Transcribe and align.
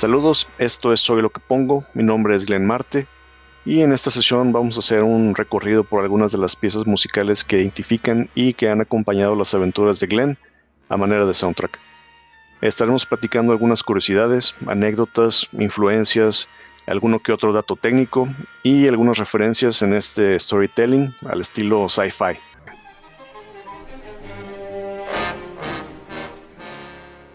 Saludos, 0.00 0.48
esto 0.56 0.94
es 0.94 1.00
Soy 1.00 1.20
lo 1.20 1.28
que 1.28 1.42
pongo, 1.46 1.84
mi 1.92 2.02
nombre 2.02 2.34
es 2.34 2.46
Glenn 2.46 2.66
Marte 2.66 3.06
y 3.66 3.82
en 3.82 3.92
esta 3.92 4.10
sesión 4.10 4.50
vamos 4.50 4.76
a 4.76 4.78
hacer 4.78 5.02
un 5.02 5.34
recorrido 5.34 5.84
por 5.84 6.00
algunas 6.02 6.32
de 6.32 6.38
las 6.38 6.56
piezas 6.56 6.86
musicales 6.86 7.44
que 7.44 7.58
identifican 7.58 8.30
y 8.34 8.54
que 8.54 8.70
han 8.70 8.80
acompañado 8.80 9.36
las 9.36 9.52
aventuras 9.52 10.00
de 10.00 10.06
Glenn 10.06 10.38
a 10.88 10.96
manera 10.96 11.26
de 11.26 11.34
soundtrack. 11.34 11.78
Estaremos 12.62 13.04
platicando 13.04 13.52
algunas 13.52 13.82
curiosidades, 13.82 14.54
anécdotas, 14.66 15.46
influencias, 15.52 16.48
alguno 16.86 17.18
que 17.18 17.32
otro 17.32 17.52
dato 17.52 17.76
técnico 17.76 18.26
y 18.62 18.88
algunas 18.88 19.18
referencias 19.18 19.82
en 19.82 19.92
este 19.92 20.40
storytelling 20.40 21.14
al 21.26 21.42
estilo 21.42 21.90
sci-fi. 21.90 22.38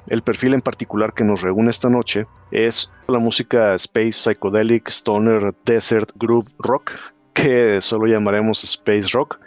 El 0.08 0.22
perfil 0.22 0.54
en 0.54 0.62
particular 0.62 1.14
que 1.14 1.23
nos 1.23 1.41
reúne 1.41 1.72
esta 1.72 1.90
noche 1.90 2.27
es 2.52 2.91
la 3.08 3.18
música 3.18 3.73
Space 3.73 4.13
Psychedelic 4.13 4.88
Stoner 4.88 5.54
Desert 5.66 6.12
Groove 6.16 6.52
Rock, 6.59 6.91
que 7.34 7.82
solo 7.82 8.05
llamaremos 8.05 8.63
Space 8.63 9.08
Rock 9.13 9.40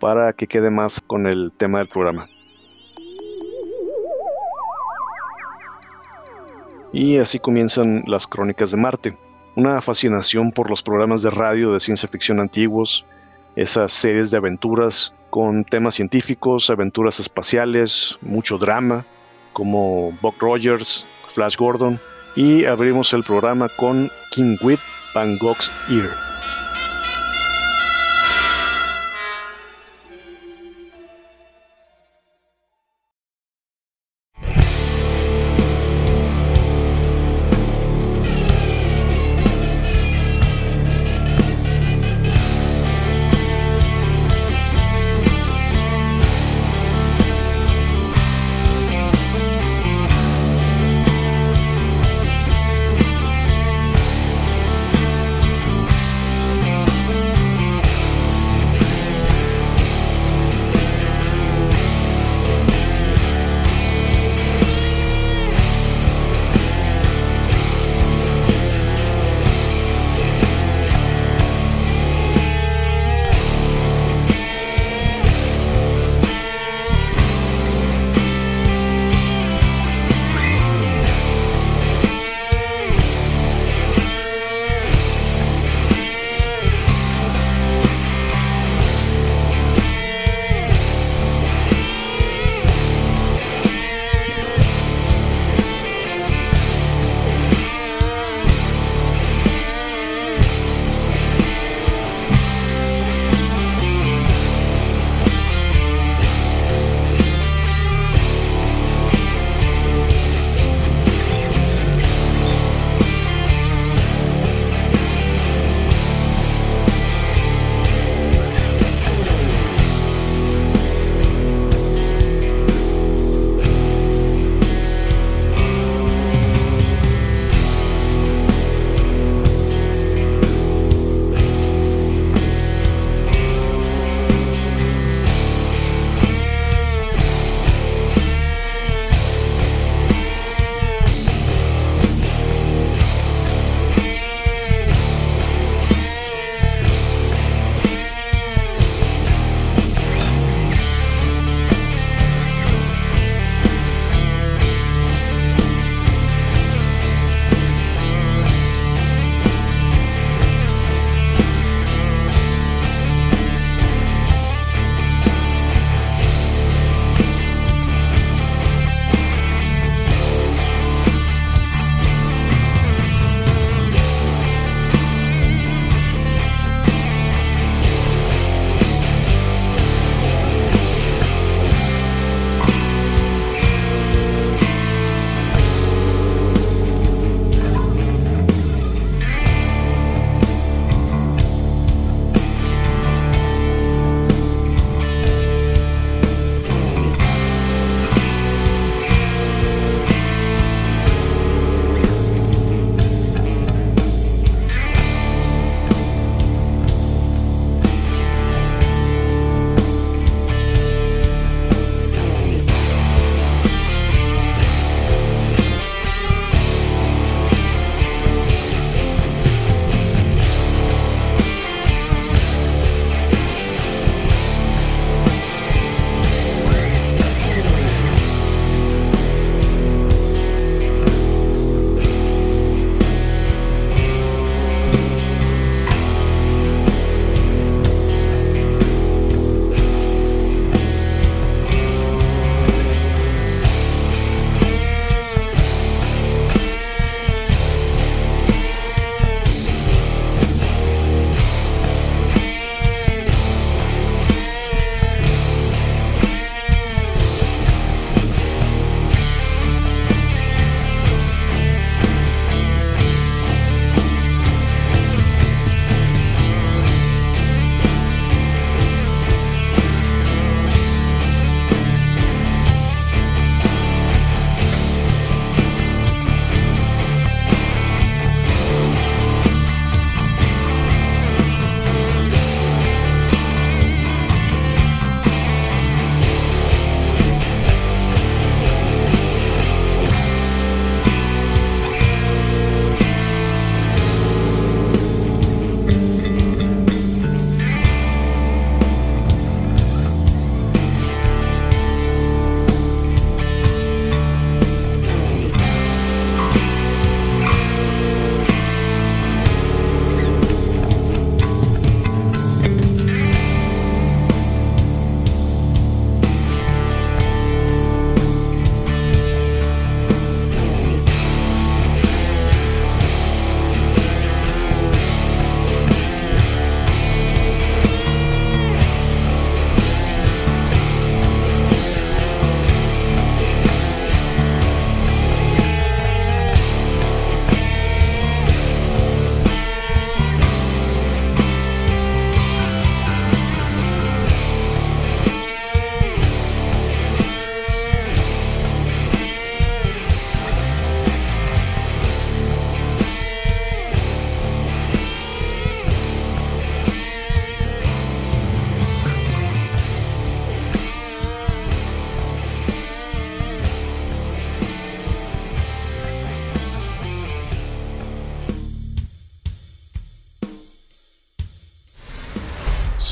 para 0.00 0.34
que 0.34 0.46
quede 0.46 0.70
más 0.70 1.00
con 1.00 1.26
el 1.26 1.50
tema 1.56 1.78
del 1.78 1.88
programa. 1.88 2.28
Y 6.92 7.16
así 7.16 7.38
comienzan 7.38 8.04
las 8.06 8.26
crónicas 8.26 8.70
de 8.70 8.76
Marte, 8.76 9.16
una 9.56 9.80
fascinación 9.80 10.50
por 10.50 10.68
los 10.68 10.82
programas 10.82 11.22
de 11.22 11.30
radio 11.30 11.72
de 11.72 11.80
ciencia 11.80 12.06
ficción 12.06 12.38
antiguos, 12.38 13.06
esas 13.56 13.92
series 13.92 14.30
de 14.30 14.36
aventuras 14.36 15.14
con 15.30 15.64
temas 15.64 15.94
científicos, 15.94 16.68
aventuras 16.68 17.18
espaciales, 17.18 18.18
mucho 18.20 18.58
drama, 18.58 19.06
como 19.52 20.12
Buck 20.20 20.40
Rogers, 20.40 21.06
Flash 21.32 21.56
Gordon, 21.56 22.00
y 22.34 22.64
abrimos 22.64 23.12
el 23.12 23.24
programa 23.24 23.68
con 23.68 24.10
King 24.30 24.56
Whip 24.62 24.80
Van 25.14 25.36
Gogh's 25.38 25.70
Ear. 25.90 26.31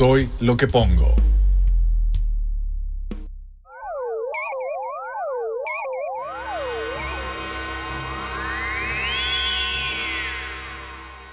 Soy 0.00 0.30
lo 0.40 0.56
que 0.56 0.66
pongo. 0.66 1.14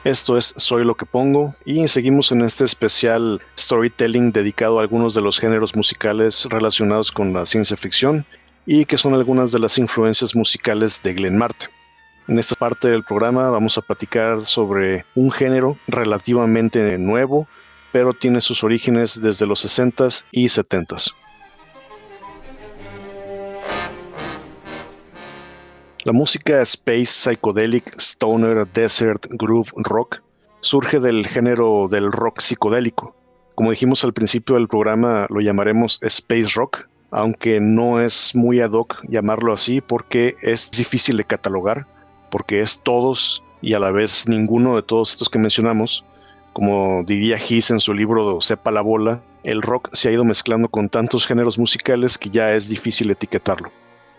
Esto 0.04 0.38
es 0.38 0.54
Soy 0.58 0.84
lo 0.84 0.96
que 0.96 1.06
pongo 1.06 1.56
y 1.64 1.88
seguimos 1.88 2.34
en 2.34 2.42
este 2.42 2.66
especial 2.66 3.42
storytelling 3.58 4.34
dedicado 4.34 4.80
a 4.80 4.82
algunos 4.82 5.14
de 5.14 5.22
los 5.22 5.40
géneros 5.40 5.74
musicales 5.74 6.46
relacionados 6.50 7.14
con 7.14 7.32
la 7.32 7.46
ciencia 7.46 7.78
ficción 7.78 8.26
y 8.66 8.84
que 8.84 8.98
son 8.98 9.14
algunas 9.14 9.54
de 9.54 9.60
las 9.60 9.78
influencias 9.78 10.36
musicales 10.36 11.02
de 11.04 11.14
Glenn 11.14 11.38
Marte. 11.38 11.68
En 12.28 12.38
esta 12.38 12.56
parte 12.56 12.90
del 12.90 13.06
programa 13.06 13.50
vamos 13.50 13.78
a 13.78 13.82
platicar 13.82 14.44
sobre 14.44 15.06
un 15.16 15.32
género 15.32 15.78
relativamente 15.88 16.98
nuevo, 16.98 17.48
pero 17.98 18.14
tiene 18.14 18.42
sus 18.42 18.64
orígenes 18.64 19.20
desde 19.24 19.48
los 19.48 19.66
60s 19.66 20.26
y 20.32 20.46
70s. 20.46 21.12
La 26.04 26.14
música 26.14 26.62
space, 26.62 27.08
psychedelic, 27.08 27.96
stoner, 28.00 28.68
desert, 28.72 29.26
groove, 29.32 29.72
rock 29.78 30.22
surge 30.60 31.00
del 31.00 31.26
género 31.26 31.88
del 31.88 32.12
rock 32.12 32.40
psicodélico. 32.40 33.16
Como 33.56 33.72
dijimos 33.72 34.04
al 34.04 34.14
principio 34.14 34.58
del 34.58 34.68
programa, 34.68 35.26
lo 35.32 35.42
llamaremos 35.42 35.98
space 36.04 36.50
rock, 36.54 36.88
aunque 37.10 37.60
no 37.60 38.00
es 38.00 38.36
muy 38.36 38.62
ad 38.62 38.74
hoc 38.74 39.02
llamarlo 39.10 39.54
así 39.54 39.82
porque 39.82 40.36
es 40.44 40.70
difícil 40.70 41.18
de 41.18 41.24
catalogar, 41.24 41.88
porque 42.30 42.62
es 42.62 42.80
todos 42.84 43.42
y 43.64 43.74
a 43.74 43.80
la 43.80 43.90
vez 43.90 44.28
ninguno 44.28 44.76
de 44.76 44.84
todos 44.84 45.14
estos 45.14 45.30
que 45.30 45.40
mencionamos. 45.40 46.06
Como 46.58 47.04
diría 47.04 47.38
Hiss 47.38 47.70
en 47.70 47.80
su 47.80 47.94
libro 47.94 48.42
Sepa 48.42 48.72
la 48.72 48.82
bola, 48.82 49.22
el 49.44 49.62
rock 49.62 49.90
se 49.94 50.10
ha 50.10 50.12
ido 50.12 50.26
mezclando 50.26 50.70
con 50.70 50.90
tantos 50.90 51.28
géneros 51.28 51.60
musicales 51.60 52.18
que 52.18 52.32
ya 52.32 52.52
es 52.52 52.68
difícil 52.68 53.12
etiquetarlo. 53.12 53.72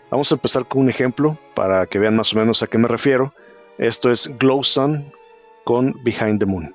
Vamos 0.09 0.31
a 0.31 0.35
empezar 0.35 0.65
con 0.65 0.83
un 0.83 0.89
ejemplo 0.89 1.37
para 1.53 1.85
que 1.85 1.99
vean 1.99 2.15
más 2.15 2.33
o 2.33 2.37
menos 2.37 2.63
a 2.63 2.67
qué 2.67 2.77
me 2.77 2.87
refiero. 2.87 3.33
Esto 3.77 4.09
es 4.09 4.31
Glow 4.39 4.63
Sun 4.63 5.11
con 5.65 5.93
Behind 6.05 6.39
the 6.39 6.45
Moon. 6.45 6.73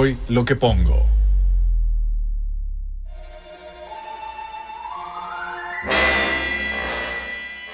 Soy 0.00 0.16
lo 0.30 0.46
que 0.46 0.56
pongo. 0.56 1.06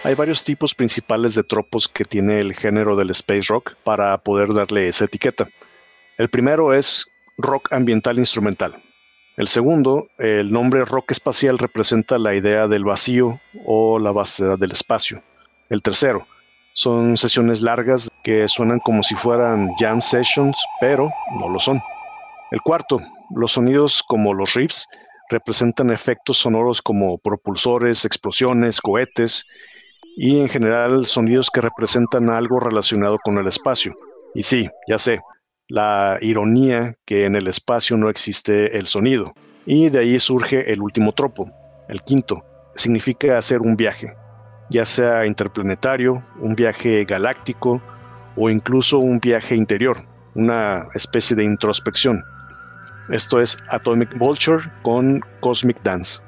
Hay 0.03 0.15
varios 0.17 0.43
tipos 0.43 0.75
principales 0.75 1.37
de 1.37 1.45
tropos 1.45 1.87
que 1.87 2.05
tiene 2.05 2.41
el 2.41 2.53
género 2.53 2.97
del 2.97 3.11
space 3.11 3.45
rock 3.49 3.75
para 3.85 4.19
poder 4.19 4.53
darle 4.55 4.89
esa 4.89 5.05
etiqueta. 5.05 5.49
El 6.19 6.29
primero 6.29 6.75
es 6.75 7.07
rock 7.39 7.73
ambiental 7.73 8.19
instrumental. 8.19 8.75
El 9.37 9.47
segundo, 9.47 10.09
el 10.19 10.51
nombre 10.51 10.85
rock 10.85 11.13
espacial 11.13 11.59
representa 11.59 12.19
la 12.19 12.35
idea 12.35 12.67
del 12.67 12.83
vacío 12.83 13.39
o 13.65 14.01
la 14.01 14.11
vastedad 14.11 14.59
del 14.59 14.73
espacio. 14.73 15.23
El 15.71 15.81
tercero, 15.81 16.27
son 16.73 17.17
sesiones 17.17 17.61
largas 17.61 18.11
que 18.25 18.49
suenan 18.49 18.81
como 18.81 19.05
si 19.05 19.15
fueran 19.15 19.71
jam 19.79 20.01
sessions, 20.01 20.59
pero 20.81 21.09
no 21.39 21.49
lo 21.49 21.61
son. 21.61 21.81
El 22.53 22.61
cuarto, 22.61 23.01
los 23.35 23.53
sonidos 23.53 24.05
como 24.07 24.33
los 24.33 24.55
riffs 24.55 24.87
representan 25.31 25.91
efectos 25.91 26.39
sonoros 26.39 26.81
como 26.81 27.19
propulsores, 27.19 28.05
explosiones, 28.05 28.81
cohetes 28.81 29.45
y 30.17 30.39
en 30.39 30.49
general 30.49 31.07
sonidos 31.07 31.51
que 31.51 31.61
representan 31.61 32.31
algo 32.31 32.61
relacionado 32.61 33.19
con 33.25 33.39
el 33.39 33.49
espacio. 33.49 33.95
Y 34.35 34.45
sí, 34.45 34.69
ya 34.87 34.99
sé, 34.99 35.21
la 35.69 36.19
ironía 36.21 36.95
que 37.05 37.25
en 37.25 37.35
el 37.35 37.49
espacio 37.49 37.97
no 37.97 38.09
existe 38.09 38.79
el 38.79 38.87
sonido. 38.87 39.35
Y 39.65 39.89
de 39.89 39.99
ahí 39.99 40.19
surge 40.21 40.73
el 40.73 40.81
último 40.81 41.13
tropo, 41.13 41.51
el 41.89 42.03
quinto. 42.03 42.45
Significa 42.75 43.37
hacer 43.37 43.61
un 43.61 43.77
viaje, 43.77 44.15
ya 44.71 44.85
sea 44.85 45.27
interplanetario, 45.27 46.23
un 46.39 46.55
viaje 46.55 47.05
galáctico 47.05 47.83
o 48.37 48.51
incluso 48.51 48.99
un 48.99 49.19
viaje 49.19 49.57
interior, 49.57 49.97
una 50.37 50.87
especie 50.95 51.35
de 51.35 51.43
introspección. 51.43 52.23
Esto 53.09 53.41
es 53.41 53.57
Atomic 53.69 54.17
Vulture 54.19 54.65
con 54.83 55.21
Cosmic 55.41 55.81
Dance. 55.83 56.21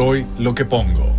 Soy 0.00 0.24
lo 0.38 0.54
que 0.54 0.64
pongo. 0.64 1.12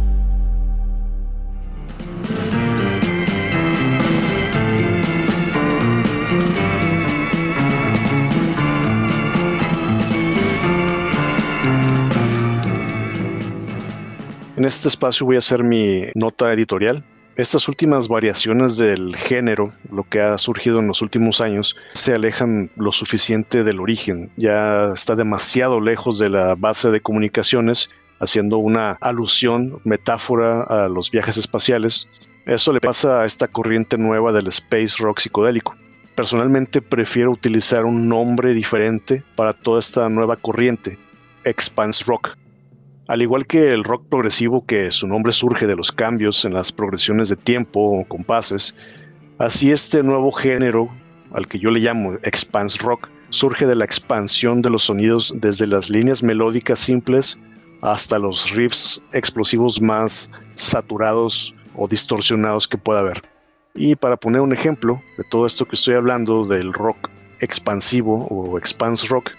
En 14.57 14.65
este 14.65 14.87
espacio 14.87 15.27
voy 15.27 15.35
a 15.35 15.37
hacer 15.37 15.63
mi 15.63 16.07
nota 16.15 16.51
editorial. 16.51 17.03
Estas 17.35 17.67
últimas 17.67 18.07
variaciones 18.07 18.77
del 18.77 19.15
género, 19.15 19.73
lo 19.91 20.03
que 20.09 20.21
ha 20.21 20.37
surgido 20.37 20.79
en 20.79 20.87
los 20.87 21.01
últimos 21.01 21.39
años, 21.39 21.75
se 21.93 22.13
alejan 22.13 22.71
lo 22.75 22.91
suficiente 22.91 23.63
del 23.63 23.79
origen. 23.79 24.31
Ya 24.37 24.91
está 24.93 25.15
demasiado 25.15 25.79
lejos 25.79 26.17
de 26.17 26.29
la 26.29 26.55
base 26.55 26.89
de 26.89 26.99
comunicaciones, 26.99 27.89
haciendo 28.21 28.57
una 28.57 28.91
alusión, 29.01 29.81
metáfora 29.83 30.63
a 30.63 30.87
los 30.87 31.11
viajes 31.11 31.35
espaciales. 31.35 32.07
Eso 32.45 32.71
le 32.71 32.79
pasa 32.79 33.21
a 33.21 33.25
esta 33.25 33.47
corriente 33.47 33.97
nueva 33.97 34.31
del 34.31 34.47
space 34.47 34.95
rock 34.99 35.19
psicodélico. 35.19 35.75
Personalmente 36.15 36.81
prefiero 36.81 37.31
utilizar 37.31 37.83
un 37.83 38.07
nombre 38.07 38.53
diferente 38.53 39.23
para 39.35 39.53
toda 39.53 39.79
esta 39.79 40.07
nueva 40.09 40.37
corriente, 40.37 40.97
Expanse 41.43 42.03
Rock 42.05 42.37
al 43.11 43.21
igual 43.21 43.45
que 43.45 43.67
el 43.67 43.83
rock 43.83 44.05
progresivo, 44.07 44.65
que 44.65 44.89
su 44.89 45.05
nombre 45.05 45.33
surge 45.33 45.67
de 45.67 45.75
los 45.75 45.91
cambios 45.91 46.45
en 46.45 46.53
las 46.53 46.71
progresiones 46.71 47.27
de 47.27 47.35
tiempo 47.35 47.81
o 47.81 48.05
compases, 48.05 48.73
así 49.37 49.69
este 49.69 50.01
nuevo 50.01 50.31
género, 50.31 50.87
al 51.33 51.45
que 51.49 51.59
yo 51.59 51.71
le 51.71 51.81
llamo 51.81 52.13
expanse 52.23 52.77
rock, 52.81 53.09
surge 53.27 53.67
de 53.67 53.75
la 53.75 53.83
expansión 53.83 54.61
de 54.61 54.69
los 54.69 54.83
sonidos 54.83 55.33
desde 55.35 55.67
las 55.67 55.89
líneas 55.89 56.23
melódicas 56.23 56.79
simples 56.79 57.37
hasta 57.81 58.19
los 58.19 58.51
riffs 58.51 59.01
explosivos 59.11 59.81
más 59.81 60.31
saturados 60.53 61.53
o 61.75 61.87
distorsionados 61.87 62.67
que 62.67 62.77
pueda 62.77 62.99
haber. 62.99 63.21
Y 63.73 63.95
para 63.95 64.17
poner 64.17 64.41
un 64.41 64.53
ejemplo 64.53 65.01
de 65.17 65.23
todo 65.25 65.45
esto 65.45 65.65
que 65.65 65.75
estoy 65.75 65.95
hablando 65.95 66.45
del 66.45 66.73
rock 66.73 67.09
expansivo 67.39 68.25
o 68.29 68.57
expanse 68.57 69.07
rock, 69.07 69.31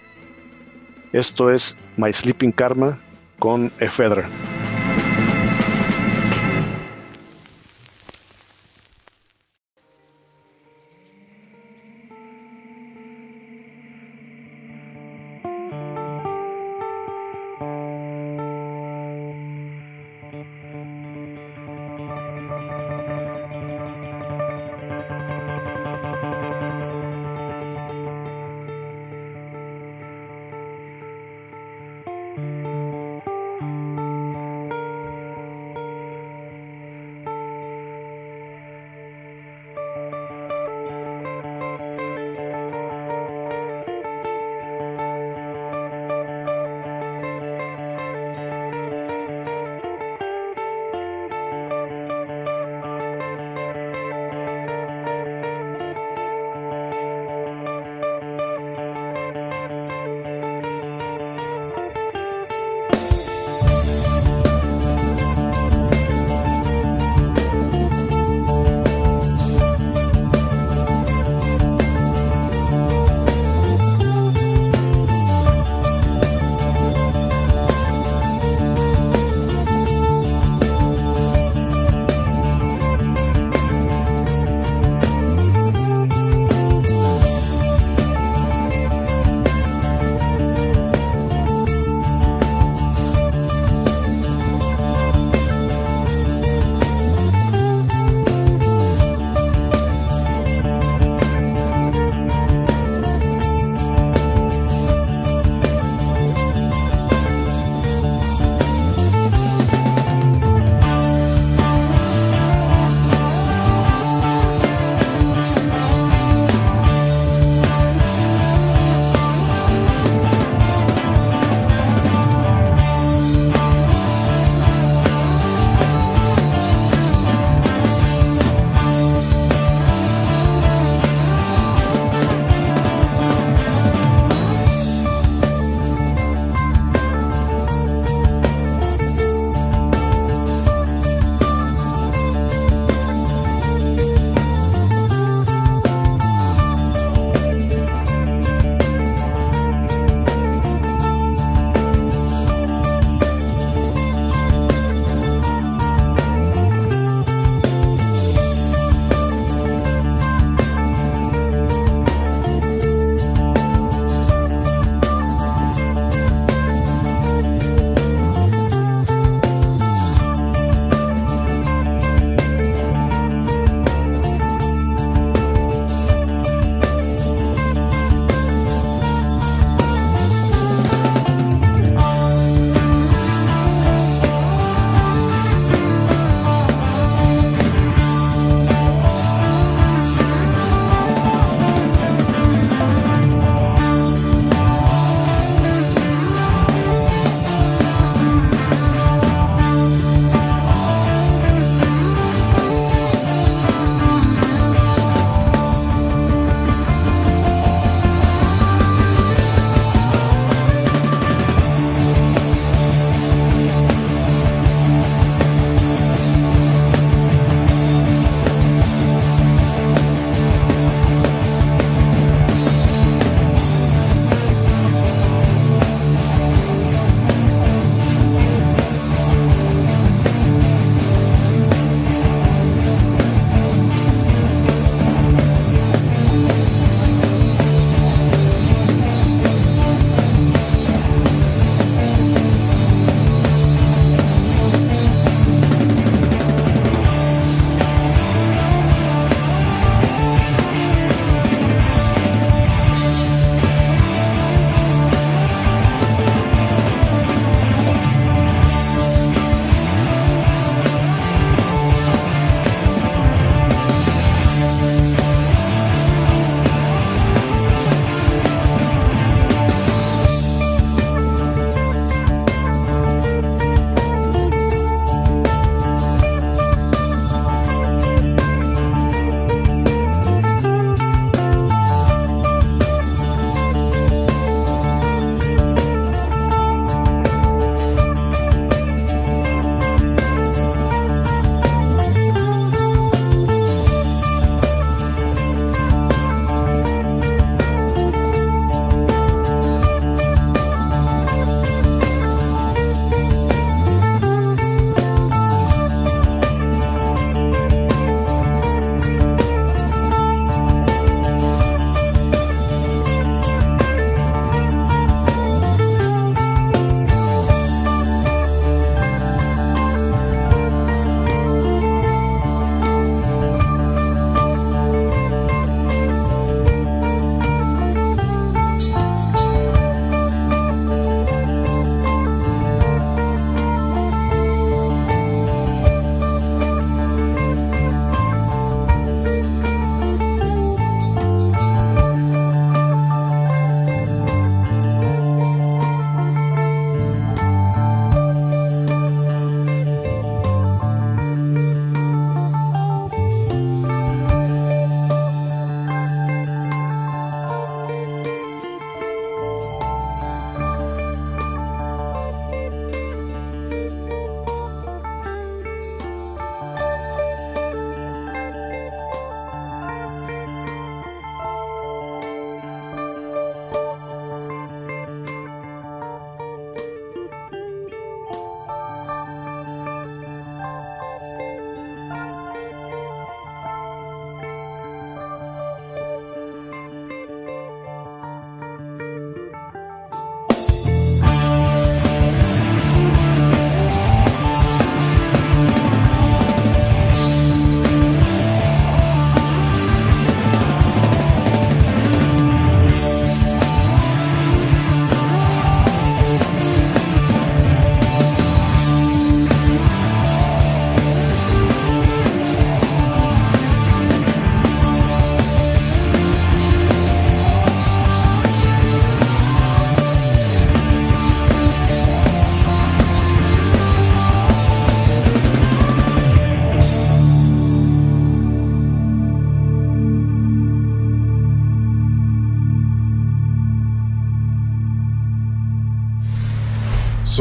esto 1.13 1.51
es 1.51 1.77
My 1.97 2.13
Sleeping 2.13 2.53
Karma 2.53 2.99
con 3.39 3.71
efedra. 3.79 4.29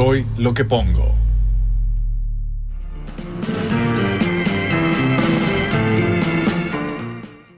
Soy 0.03 0.25
lo 0.39 0.51
que 0.51 0.65
pongo. 0.65 1.13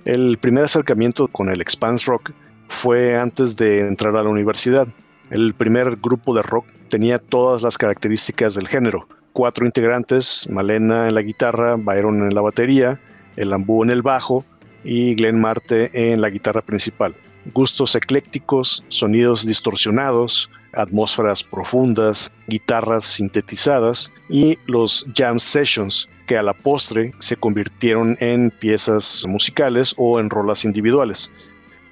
El 0.04 0.38
primer 0.40 0.66
acercamiento 0.66 1.30
con 1.30 1.48
el 1.48 1.62
Expanse 1.62 2.06
Rock 2.06 2.32
fue 2.68 3.18
antes 3.18 3.56
de 3.56 3.88
entrar 3.88 4.18
a 4.18 4.24
la 4.24 4.30
universidad. 4.30 4.90
El 5.30 5.54
primer 5.54 5.96
grupo 5.96 6.36
de 6.36 6.42
rock 6.42 6.66
tenía 6.90 7.18
todas 7.18 7.62
las 7.62 7.78
características 7.78 8.56
del 8.56 8.68
género. 8.68 9.08
Cuatro 9.32 9.66
integrantes, 9.66 10.46
Malena 10.50 11.08
en 11.08 11.16
la 11.16 11.22
guitarra, 11.22 11.78
Byron 11.78 12.24
en 12.24 12.36
la 12.36 12.42
batería, 12.42 13.00
el 13.38 13.54
Ambú 13.54 13.86
en 13.86 13.90
el 13.90 14.02
bajo 14.02 14.44
y 14.84 15.16
Glenn 15.16 15.40
Marte 15.40 16.12
en 16.12 16.20
la 16.20 16.30
guitarra 16.30 16.62
principal. 16.62 17.16
Gustos 17.54 17.96
eclécticos, 17.96 18.84
sonidos 18.90 19.48
distorsionados, 19.48 20.50
atmósferas 20.76 21.44
profundas, 21.44 22.32
guitarras 22.48 23.06
sintetizadas 23.06 24.12
y 24.30 24.58
los 24.66 25.06
jam 25.16 25.40
sessions 25.40 26.08
que 26.28 26.38
a 26.38 26.44
la 26.44 26.54
postre 26.54 27.12
se 27.20 27.36
convirtieron 27.36 28.18
en 28.20 28.52
piezas 28.52 29.26
musicales 29.28 29.94
o 29.98 30.20
en 30.20 30.30
rolas 30.30 30.66
individuales. 30.66 31.32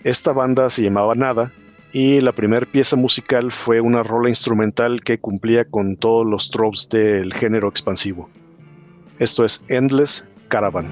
Esta 0.04 0.32
banda 0.32 0.70
se 0.70 0.84
llamaba 0.84 1.14
Nada 1.16 1.52
y 1.94 2.22
la 2.22 2.32
primera 2.32 2.66
pieza 2.66 2.96
musical 2.96 3.52
fue 3.52 3.82
una 3.82 4.04
rola 4.04 4.30
instrumental 4.30 5.02
que 5.02 5.20
cumplía 5.20 5.66
con 5.66 5.98
todos 5.98 6.26
los 6.26 6.50
tropes 6.50 6.88
del 6.90 7.34
género 7.34 7.68
expansivo. 7.68 8.30
Esto 9.20 9.46
es 9.46 9.64
Endless 9.68 10.26
Caravan. 10.48 10.88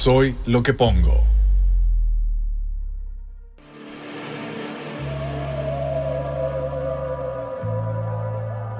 Soy 0.00 0.34
lo 0.46 0.62
que 0.62 0.72
pongo. 0.72 1.22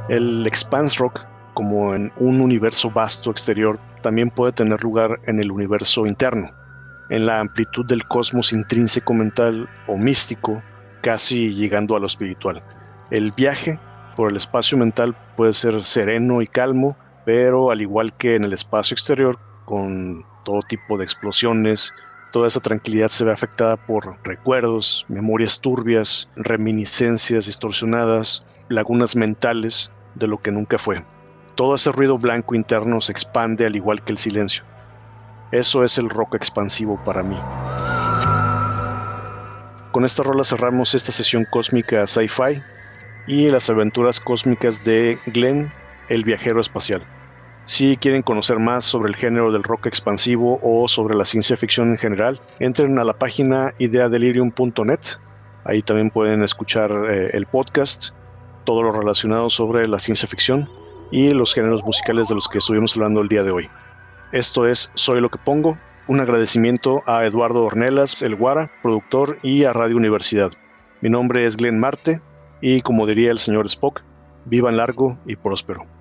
El 0.08 0.46
Expanse 0.46 0.98
Rock, 0.98 1.20
como 1.52 1.94
en 1.94 2.10
un 2.16 2.40
universo 2.40 2.90
vasto 2.90 3.30
exterior, 3.30 3.78
también 4.00 4.30
puede 4.30 4.52
tener 4.52 4.82
lugar 4.82 5.20
en 5.26 5.40
el 5.40 5.52
universo 5.52 6.06
interno, 6.06 6.50
en 7.10 7.26
la 7.26 7.40
amplitud 7.40 7.84
del 7.86 8.02
cosmos 8.04 8.54
intrínseco 8.54 9.12
mental 9.12 9.68
o 9.88 9.98
místico, 9.98 10.62
casi 11.02 11.52
llegando 11.54 11.96
a 11.96 12.00
lo 12.00 12.06
espiritual. 12.06 12.64
El 13.10 13.32
viaje 13.32 13.78
por 14.16 14.30
el 14.30 14.38
espacio 14.38 14.78
mental 14.78 15.14
puede 15.36 15.52
ser 15.52 15.84
sereno 15.84 16.40
y 16.40 16.46
calmo, 16.46 16.96
pero 17.26 17.70
al 17.70 17.82
igual 17.82 18.16
que 18.16 18.36
en 18.36 18.44
el 18.44 18.54
espacio 18.54 18.94
exterior, 18.94 19.38
con 19.66 20.29
todo 20.44 20.62
tipo 20.62 20.98
de 20.98 21.04
explosiones. 21.04 21.94
Toda 22.32 22.46
esa 22.46 22.60
tranquilidad 22.60 23.08
se 23.08 23.24
ve 23.24 23.32
afectada 23.32 23.76
por 23.76 24.16
recuerdos, 24.22 25.04
memorias 25.08 25.60
turbias, 25.60 26.30
reminiscencias 26.36 27.46
distorsionadas, 27.46 28.46
lagunas 28.68 29.16
mentales 29.16 29.90
de 30.14 30.28
lo 30.28 30.40
que 30.40 30.52
nunca 30.52 30.78
fue. 30.78 31.04
Todo 31.56 31.74
ese 31.74 31.90
ruido 31.92 32.18
blanco 32.18 32.54
interno 32.54 33.00
se 33.00 33.12
expande 33.12 33.66
al 33.66 33.74
igual 33.74 34.02
que 34.04 34.12
el 34.12 34.18
silencio. 34.18 34.64
Eso 35.50 35.82
es 35.82 35.98
el 35.98 36.08
rock 36.08 36.36
expansivo 36.36 37.02
para 37.04 37.22
mí. 37.24 37.36
Con 39.90 40.04
esta 40.04 40.22
rola 40.22 40.44
cerramos 40.44 40.94
esta 40.94 41.10
sesión 41.10 41.44
cósmica 41.50 42.06
sci-fi 42.06 42.62
y 43.26 43.50
las 43.50 43.68
aventuras 43.68 44.20
cósmicas 44.20 44.84
de 44.84 45.18
Glenn, 45.26 45.72
el 46.08 46.22
viajero 46.22 46.60
espacial. 46.60 47.04
Si 47.72 47.96
quieren 47.96 48.22
conocer 48.22 48.58
más 48.58 48.84
sobre 48.84 49.10
el 49.10 49.14
género 49.14 49.52
del 49.52 49.62
rock 49.62 49.86
expansivo 49.86 50.58
o 50.60 50.88
sobre 50.88 51.14
la 51.14 51.24
ciencia 51.24 51.56
ficción 51.56 51.90
en 51.90 51.98
general, 51.98 52.40
entren 52.58 52.98
a 52.98 53.04
la 53.04 53.12
página 53.12 53.74
ideadelirium.net. 53.78 54.98
Ahí 55.62 55.80
también 55.80 56.10
pueden 56.10 56.42
escuchar 56.42 56.90
eh, 56.90 57.30
el 57.32 57.46
podcast, 57.46 58.08
todo 58.64 58.82
lo 58.82 58.90
relacionado 58.90 59.50
sobre 59.50 59.86
la 59.86 60.00
ciencia 60.00 60.28
ficción 60.28 60.68
y 61.12 61.32
los 61.32 61.54
géneros 61.54 61.84
musicales 61.84 62.26
de 62.26 62.34
los 62.34 62.48
que 62.48 62.58
estuvimos 62.58 62.96
hablando 62.96 63.20
el 63.20 63.28
día 63.28 63.44
de 63.44 63.52
hoy. 63.52 63.70
Esto 64.32 64.66
es 64.66 64.90
Soy 64.94 65.20
lo 65.20 65.28
que 65.28 65.38
pongo. 65.38 65.78
Un 66.08 66.18
agradecimiento 66.18 67.04
a 67.06 67.24
Eduardo 67.24 67.64
Ornelas, 67.64 68.22
el 68.22 68.34
Guara, 68.34 68.68
productor, 68.82 69.38
y 69.44 69.62
a 69.62 69.72
Radio 69.72 69.96
Universidad. 69.96 70.50
Mi 71.02 71.08
nombre 71.08 71.46
es 71.46 71.56
Glenn 71.56 71.78
Marte 71.78 72.20
y 72.60 72.80
como 72.80 73.06
diría 73.06 73.30
el 73.30 73.38
señor 73.38 73.66
Spock, 73.66 74.02
vivan 74.44 74.76
largo 74.76 75.16
y 75.24 75.36
próspero. 75.36 75.99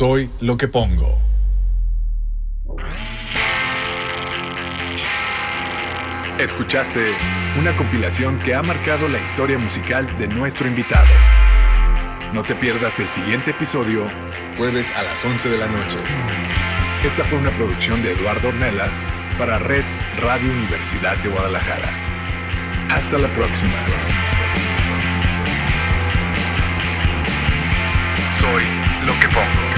Soy 0.00 0.30
lo 0.40 0.56
que 0.56 0.66
pongo. 0.66 1.18
Escuchaste 6.38 7.12
una 7.58 7.76
compilación 7.76 8.38
que 8.38 8.54
ha 8.54 8.62
marcado 8.62 9.08
la 9.08 9.18
historia 9.18 9.58
musical 9.58 10.16
de 10.16 10.26
nuestro 10.26 10.66
invitado. 10.66 11.06
No 12.32 12.42
te 12.42 12.54
pierdas 12.54 12.98
el 12.98 13.08
siguiente 13.08 13.50
episodio, 13.50 14.08
jueves 14.56 14.90
a 14.96 15.02
las 15.02 15.22
11 15.22 15.50
de 15.50 15.58
la 15.58 15.66
noche. 15.66 15.98
Esta 17.04 17.22
fue 17.22 17.38
una 17.38 17.50
producción 17.50 18.02
de 18.02 18.12
Eduardo 18.12 18.48
Ornelas 18.48 19.04
para 19.36 19.58
Red 19.58 19.84
Radio 20.18 20.50
Universidad 20.50 21.18
de 21.18 21.28
Guadalajara. 21.28 21.90
Hasta 22.88 23.18
la 23.18 23.28
próxima. 23.34 23.76
Soy 28.40 28.64
lo 29.04 29.12
que 29.20 29.28
pongo. 29.28 29.69